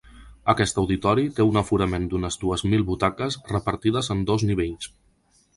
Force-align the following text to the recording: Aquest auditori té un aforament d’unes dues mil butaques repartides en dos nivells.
Aquest 0.53 0.79
auditori 0.83 1.25
té 1.39 1.45
un 1.49 1.59
aforament 1.61 2.09
d’unes 2.13 2.39
dues 2.45 2.65
mil 2.71 2.87
butaques 2.89 3.39
repartides 3.53 4.11
en 4.17 4.25
dos 4.31 4.51
nivells. 4.55 4.91